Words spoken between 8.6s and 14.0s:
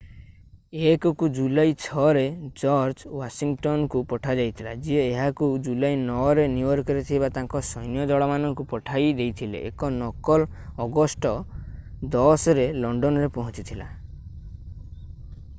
ପଢେଇ ଦେଇଥିଲେ ଏକ ନକଲ ଅଗଷ୍ଟ 10 ରେ ଲଣ୍ଡନରେ ପହଞ୍ଚିଥିଲା